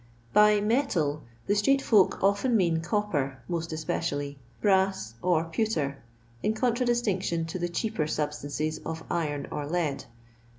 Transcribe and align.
By" 0.33 0.61
metal" 0.61 1.21
the 1.45 1.53
street 1.53 1.79
folk 1.79 2.23
often 2.23 2.57
mean 2.57 2.81
copper 2.81 3.37
(most 3.47 3.71
especially), 3.71 4.39
brass, 4.59 5.13
or 5.21 5.43
pewter, 5.43 5.99
in 6.41 6.55
contradistinction 6.55 7.45
to 7.45 7.59
the 7.59 7.69
cheaper 7.69 8.07
substances 8.07 8.79
of 8.83 9.03
iron 9.11 9.47
or 9.51 9.67
lead. 9.67 10.05